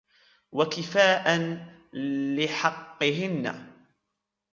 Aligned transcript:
وَكِفَاءً 0.51 1.39
لِحَقِّهِنَّ 2.37 3.73